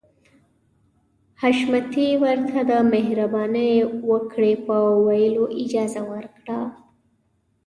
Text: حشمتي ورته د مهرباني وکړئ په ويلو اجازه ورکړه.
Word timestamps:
حشمتي 1.41 2.09
ورته 2.23 2.59
د 2.71 2.73
مهرباني 2.93 3.71
وکړئ 4.09 4.53
په 4.67 4.75
ويلو 5.05 5.43
اجازه 5.61 6.01
ورکړه. 6.11 6.59